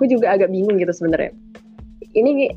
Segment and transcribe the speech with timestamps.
[0.00, 1.36] aku juga agak bingung gitu sebenarnya.
[2.16, 2.56] Ini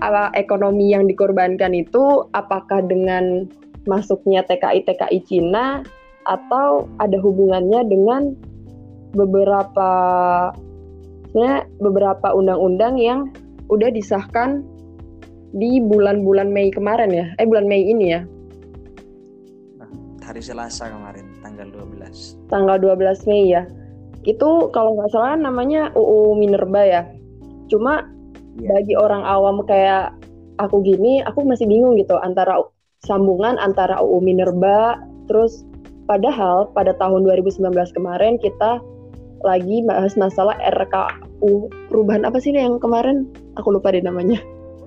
[0.00, 3.44] apa ekonomi yang dikorbankan itu apakah dengan
[3.84, 5.84] masuknya TKI TKI Cina
[6.24, 8.32] atau ada hubungannya dengan
[9.12, 9.90] beberapa
[11.28, 13.28] sebenarnya beberapa undang-undang yang
[13.68, 14.64] udah disahkan
[15.52, 17.28] di bulan-bulan Mei kemarin ya.
[17.36, 18.24] Eh bulan Mei ini ya.
[19.76, 19.90] Nah,
[20.24, 22.40] hari Selasa kemarin tanggal 12.
[22.48, 23.68] Tanggal 12 Mei ya.
[24.24, 27.02] Itu kalau nggak salah namanya UU Minerba ya.
[27.72, 28.04] Cuma
[28.60, 28.76] yeah.
[28.76, 30.12] bagi orang awam kayak
[30.60, 32.60] aku gini, aku masih bingung gitu antara
[33.04, 35.64] sambungan antara UU Minerba terus
[36.04, 38.82] padahal pada tahun 2019 kemarin kita
[39.40, 43.24] lagi bahas masalah RKU perubahan apa sih yang kemarin?
[43.56, 44.36] Aku lupa deh namanya.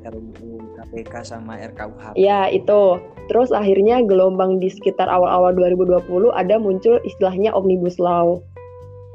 [0.04, 3.02] RUU KPK sama RKUHP ya itu.
[3.32, 8.44] Terus akhirnya gelombang di sekitar awal-awal 2020 ada muncul istilahnya omnibus law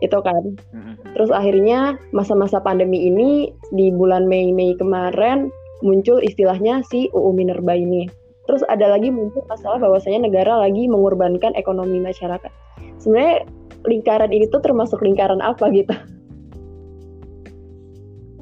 [0.04, 0.94] itu kan mm-hmm.
[1.16, 5.50] terus akhirnya masa-masa pandemi ini di bulan Mei Mei kemarin
[5.82, 8.06] muncul istilahnya si UU Minerba ini
[8.46, 12.50] terus ada lagi muncul masalah bahwasanya negara lagi mengorbankan ekonomi masyarakat
[12.98, 13.46] sebenarnya
[13.86, 15.94] lingkaran ini tuh termasuk lingkaran apa gitu?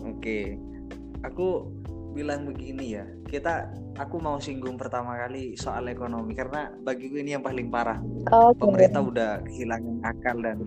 [0.06, 0.56] Oke,
[1.26, 1.68] aku
[2.16, 3.68] bilang begini ya, kita
[4.00, 8.00] aku mau singgung pertama kali soal ekonomi karena bagiku ini yang paling parah.
[8.24, 8.56] Okay.
[8.56, 10.58] Pemerintah udah kehilangan akal dan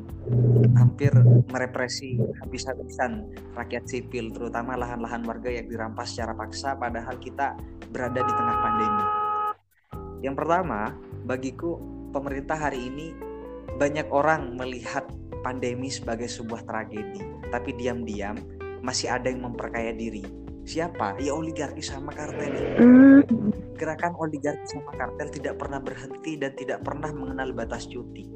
[0.77, 1.09] hampir
[1.49, 3.25] merepresi habis-habisan
[3.57, 7.57] rakyat sipil, terutama lahan-lahan warga yang dirampas secara paksa, padahal kita
[7.89, 9.05] berada di tengah pandemi.
[10.21, 10.93] Yang pertama,
[11.25, 11.81] bagiku
[12.13, 13.17] pemerintah hari ini
[13.81, 15.09] banyak orang melihat
[15.41, 18.37] pandemi sebagai sebuah tragedi, tapi diam-diam
[18.85, 20.48] masih ada yang memperkaya diri.
[20.69, 21.17] Siapa?
[21.17, 22.77] Ya oligarki sama kartel.
[22.77, 23.25] Hmm.
[23.73, 28.29] Gerakan oligarki sama kartel tidak pernah berhenti dan tidak pernah mengenal batas cuti.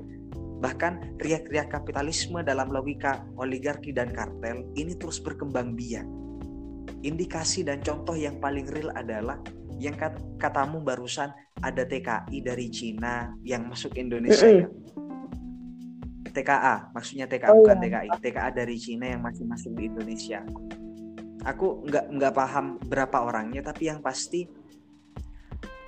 [0.58, 6.10] Bahkan riak-riak kapitalisme dalam logika oligarki dan kartel ini terus berkembang biak.
[7.06, 9.38] Indikasi dan contoh yang paling real adalah
[9.78, 9.94] yang
[10.42, 11.30] katamu barusan
[11.62, 14.68] ada TKI dari Cina yang masuk Indonesia ya
[16.34, 18.10] TKA, maksudnya TKA oh, bukan iya.
[18.10, 20.42] TKI, TKA dari Cina yang masih masuk di Indonesia.
[21.44, 24.48] Aku nggak nggak paham berapa orangnya, tapi yang pasti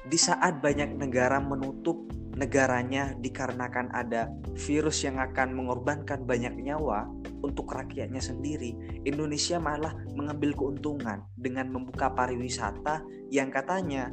[0.05, 2.05] di saat banyak negara menutup
[2.35, 4.27] negaranya dikarenakan ada
[4.59, 7.07] virus yang akan mengorbankan banyak nyawa
[7.39, 8.75] untuk rakyatnya sendiri,
[9.07, 13.01] Indonesia malah mengambil keuntungan dengan membuka pariwisata
[13.31, 14.11] yang katanya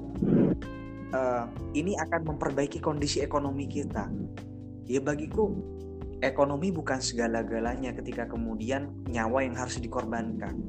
[1.10, 4.06] uh, ini akan memperbaiki kondisi ekonomi kita.
[4.86, 5.50] Ya bagiku
[6.22, 10.62] ekonomi bukan segala-galanya ketika kemudian nyawa yang harus dikorbankan.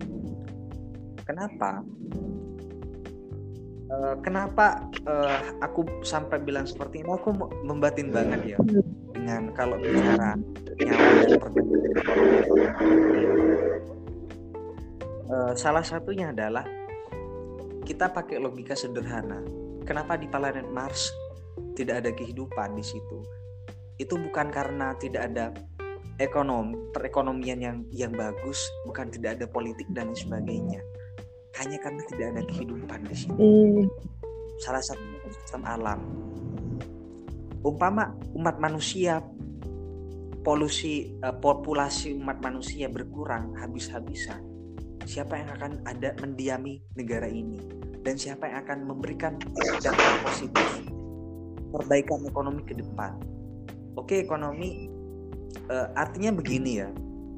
[1.34, 1.82] Kenapa?
[3.90, 7.10] Uh, kenapa uh, aku sampai bilang seperti ini?
[7.10, 7.34] Aku
[7.66, 8.58] membatin banget ya
[9.18, 10.38] dengan kalau bicara
[10.78, 12.46] nyawa perbedaan ekonomi.
[15.26, 16.70] Uh, salah satunya adalah
[17.82, 19.42] kita pakai logika sederhana.
[19.90, 21.10] Kenapa di planet Mars
[21.74, 23.26] tidak ada kehidupan di situ?
[24.02, 25.54] itu bukan karena tidak ada
[26.18, 30.82] ekonomi perekonomian yang yang bagus bukan tidak ada politik dan sebagainya
[31.62, 33.38] hanya karena tidak ada kehidupan di sini.
[33.38, 33.86] Mm.
[34.62, 35.02] salah satu
[35.34, 36.00] sistem alam.
[37.66, 39.20] Umpama umat manusia
[40.46, 44.54] polusi uh, populasi umat manusia berkurang habis-habisan
[45.04, 47.60] siapa yang akan ada mendiami negara ini?
[48.04, 49.40] Dan siapa yang akan memberikan
[49.80, 50.68] dampak positif
[51.72, 53.16] perbaikan ekonomi ke depan?
[53.96, 54.92] Oke ekonomi
[55.72, 56.90] uh, artinya begini ya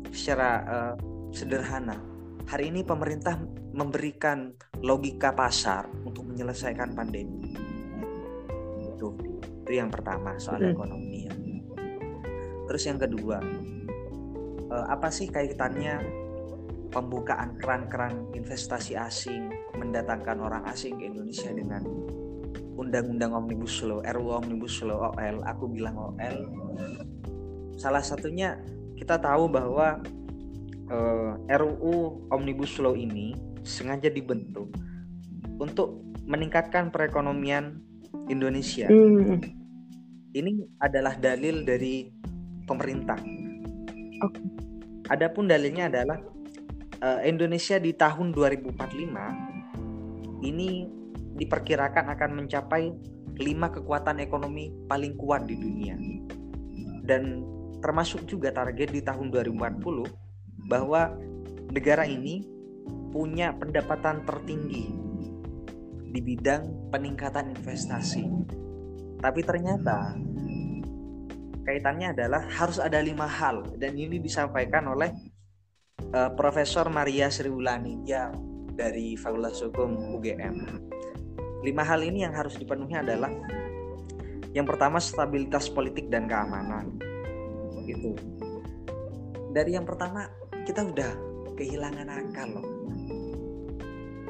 [0.10, 0.94] secara uh,
[1.30, 2.02] sederhana
[2.46, 3.38] hari ini pemerintah
[3.76, 7.54] memberikan logika pasar untuk menyelesaikan pandemi.
[8.82, 9.18] Itu
[9.66, 10.74] itu yang pertama soal hmm.
[10.78, 11.20] ekonomi.
[11.26, 11.36] Ya
[12.66, 13.38] terus yang kedua
[14.74, 16.02] uh, apa sih kaitannya
[16.90, 21.84] pembukaan keran-keran investasi asing mendatangkan orang asing ke Indonesia dengan
[22.76, 26.38] undang-undang omnibus law RUU omnibus law OL aku bilang OL
[27.80, 28.60] salah satunya
[28.96, 30.00] kita tahu bahwa
[30.92, 33.36] uh, eh, RUU omnibus law ini
[33.66, 34.70] sengaja dibentuk
[35.58, 37.82] untuk meningkatkan perekonomian
[38.30, 39.42] Indonesia mm.
[40.34, 42.10] ini adalah dalil dari
[42.66, 43.18] pemerintah
[44.22, 44.44] okay.
[45.14, 46.18] adapun dalilnya adalah
[47.02, 49.56] uh, Indonesia di tahun 2045
[50.46, 50.86] ini
[51.36, 52.92] diperkirakan akan mencapai
[53.36, 55.96] lima kekuatan ekonomi paling kuat di dunia.
[57.06, 57.44] Dan
[57.84, 60.25] termasuk juga target di tahun 2040
[60.66, 61.14] bahwa
[61.70, 62.46] negara ini
[63.14, 64.92] punya pendapatan tertinggi
[66.12, 68.26] di bidang peningkatan investasi.
[69.20, 70.16] Tapi ternyata
[71.66, 75.10] kaitannya adalah harus ada lima hal dan ini disampaikan oleh
[76.14, 78.36] uh, Profesor Maria Sriwulani yang
[78.76, 80.56] dari Fakultas Hukum UGM.
[81.64, 83.32] Lima hal ini yang harus dipenuhi adalah
[84.54, 86.96] yang pertama stabilitas politik dan keamanan.
[87.84, 88.14] Gitu.
[89.56, 90.28] Dari yang pertama
[90.66, 91.14] kita udah
[91.54, 92.68] kehilangan akal loh.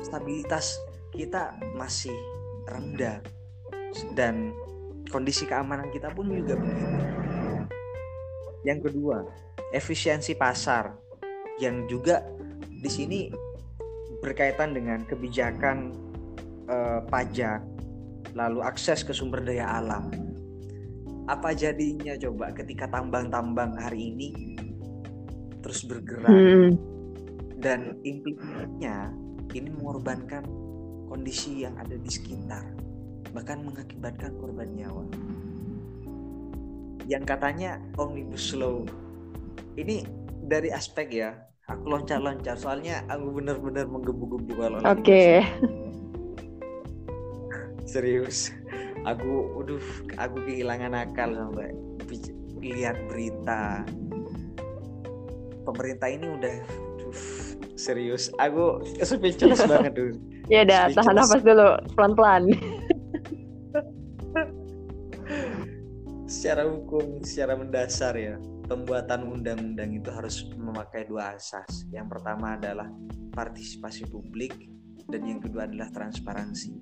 [0.03, 0.77] Stabilitas
[1.15, 2.13] kita masih
[2.67, 3.23] rendah
[4.13, 4.51] dan
[5.07, 6.87] kondisi keamanan kita pun juga begitu.
[8.67, 9.23] Yang kedua,
[9.71, 10.91] efisiensi pasar
[11.63, 12.19] yang juga
[12.59, 13.31] di sini
[14.19, 15.95] berkaitan dengan kebijakan
[16.67, 17.63] eh, pajak,
[18.35, 20.11] lalu akses ke sumber daya alam.
[21.25, 24.29] Apa jadinya coba ketika tambang-tambang hari ini
[25.65, 26.77] terus bergerak hmm.
[27.57, 29.09] dan implikasinya
[29.57, 30.45] ini mengorbankan
[31.09, 32.62] kondisi yang ada di sekitar
[33.35, 35.03] bahkan mengakibatkan korban nyawa.
[37.09, 38.88] Yang katanya omnibus law
[39.75, 40.07] ini
[40.47, 41.35] dari aspek ya,
[41.68, 45.03] aku loncat-loncat soalnya aku benar-benar menggebu-gebu kalau Oke.
[45.03, 45.33] Okay.
[47.91, 48.56] Serius.
[49.06, 49.83] Aku udah
[50.18, 51.75] aku kehilangan akal sampai
[52.65, 53.85] lihat berita
[55.65, 57.17] pemerintah ini udah aduh,
[57.73, 58.29] serius.
[58.38, 60.15] Aku speechless banget dulu
[60.50, 62.44] ya udah tahan nafas dulu pelan-pelan.
[66.25, 68.35] Secara hukum secara mendasar ya
[68.65, 71.85] pembuatan undang-undang itu harus memakai dua asas.
[71.89, 72.89] Yang pertama adalah
[73.33, 74.53] partisipasi publik
[75.09, 76.73] dan yang kedua adalah transparansi.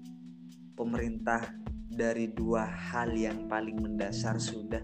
[0.74, 1.54] Pemerintah
[1.94, 4.82] dari dua hal yang paling mendasar sudah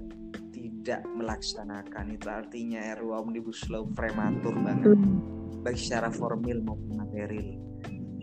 [0.79, 5.61] tidak melaksanakan itu artinya RUU Omnibus Law prematur banget hmm.
[5.63, 7.59] baik secara formil maupun material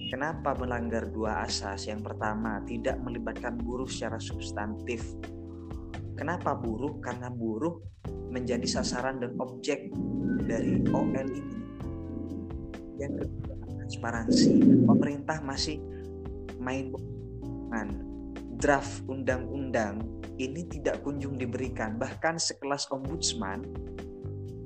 [0.07, 1.91] Kenapa melanggar dua asas?
[1.91, 5.03] Yang pertama, tidak melibatkan buruh secara substantif
[6.17, 6.97] Kenapa buruh?
[7.05, 7.77] Karena buruh
[8.33, 9.93] menjadi sasaran dan objek
[10.49, 11.57] dari OL ini.
[12.97, 13.55] Yang kedua,
[13.85, 14.53] transparansi.
[14.89, 15.77] Pemerintah masih
[16.57, 16.89] main
[18.57, 20.01] draft undang-undang
[20.37, 21.97] ini tidak kunjung diberikan.
[21.97, 23.65] Bahkan sekelas ombudsman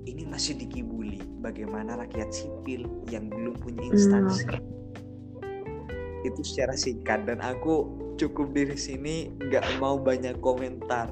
[0.06, 4.46] ini masih dikibuli bagaimana rakyat sipil yang belum punya instansi.
[4.50, 6.26] Hmm.
[6.26, 7.88] Itu secara singkat dan aku
[8.20, 11.08] cukup di sini nggak mau banyak komentar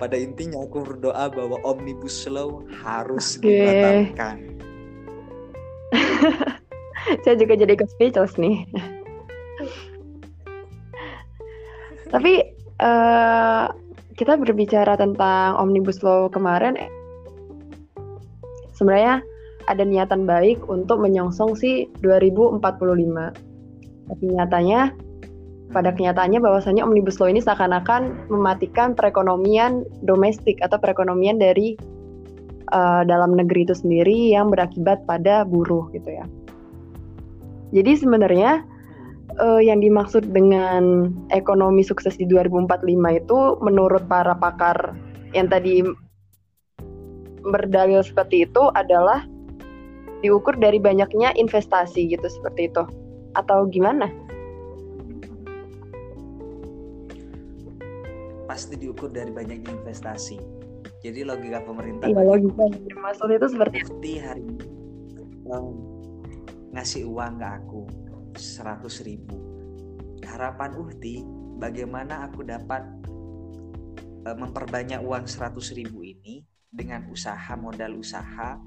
[0.00, 3.44] pada intinya aku berdoa bahwa omnibus law harus okay.
[3.44, 4.36] dibatalkan.
[7.24, 8.64] Saya juga jadi ikut speechless nih.
[12.12, 12.32] Tapi
[12.80, 13.68] uh,
[14.20, 16.76] kita berbicara tentang omnibus law kemarin,
[18.76, 19.24] sebenarnya
[19.64, 22.60] ada niatan baik untuk menyongsong si 2045.
[24.12, 24.92] Tapi nyatanya
[25.72, 31.80] pada kenyataannya bahwasanya omnibus law ini seakan-akan mematikan perekonomian domestik atau perekonomian dari
[32.76, 36.28] uh, dalam negeri itu sendiri yang berakibat pada buruh gitu ya.
[37.72, 38.68] Jadi sebenarnya
[39.40, 42.84] uh, yang dimaksud dengan ekonomi sukses di 2045
[43.16, 44.92] itu menurut para pakar
[45.32, 45.82] yang tadi
[47.40, 49.24] berdalil seperti itu adalah
[50.20, 52.84] diukur dari banyaknya investasi gitu seperti itu
[53.32, 54.12] atau gimana?
[58.50, 60.34] pasti diukur dari banyaknya investasi.
[61.06, 62.10] Jadi logika pemerintah.
[62.10, 62.66] Iya logika
[62.98, 64.66] maksud itu seperti hari ini
[65.46, 65.78] um,
[66.74, 67.86] ngasih uang ke aku
[68.36, 69.38] seratus ribu.
[70.26, 71.24] Harapan Uhti
[71.58, 72.82] bagaimana aku dapat
[74.26, 78.58] uh, memperbanyak uang seratus ribu ini dengan usaha modal usaha,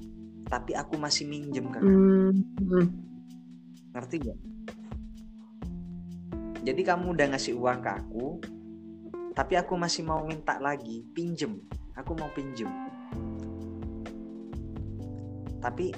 [0.50, 2.00] tapi aku masih minjem ke kamu.
[2.68, 2.88] Hmm.
[3.96, 4.40] Ngerti gak?
[6.64, 8.28] Jadi kamu udah ngasih uang ke aku,
[9.34, 11.58] tapi aku masih mau minta lagi pinjem
[11.98, 12.70] aku mau pinjem
[15.58, 15.90] tapi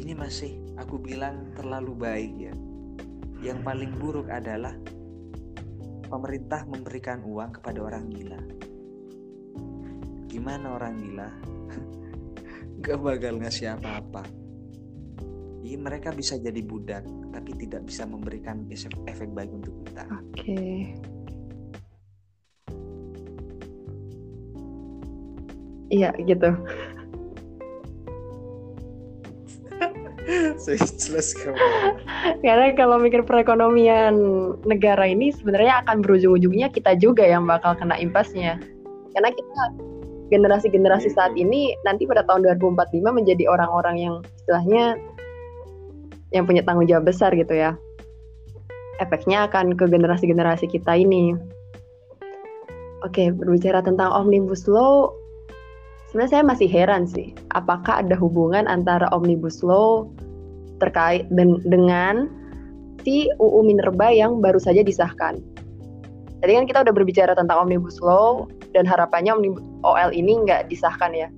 [0.00, 2.54] ini masih aku bilang terlalu baik ya
[3.44, 4.72] yang paling buruk adalah
[6.08, 8.40] pemerintah memberikan uang kepada orang gila
[10.32, 11.28] gimana orang gila
[12.84, 14.24] gak bakal ngasih apa-apa
[15.64, 20.04] Iya mereka bisa jadi budak tapi tidak bisa memberikan efek, efek baik untuk kita.
[20.12, 20.36] Oke.
[20.36, 20.76] Okay.
[25.88, 26.52] Iya gitu.
[30.56, 31.56] Speechless kamu.
[32.40, 34.16] Karena kalau mikir perekonomian
[34.64, 38.56] negara ini sebenarnya akan berujung-ujungnya kita juga yang bakal kena impasnya.
[39.12, 39.62] Karena kita
[40.32, 44.96] generasi-generasi saat ini nanti pada tahun 2045 menjadi orang-orang yang istilahnya
[46.32, 47.76] yang punya tanggung jawab besar gitu ya.
[48.98, 51.36] Efeknya akan ke generasi-generasi kita ini.
[53.04, 55.12] Oke, berbicara tentang Omnibus Law,
[56.14, 60.06] sebenarnya saya masih heran sih, apakah ada hubungan antara omnibus law
[60.78, 62.30] terkait den dengan
[63.02, 65.42] si UU Minerba yang baru saja disahkan.
[66.38, 69.32] Tadi kan kita udah berbicara tentang Omnibus Law dan harapannya
[69.82, 71.28] OL ini nggak disahkan ya.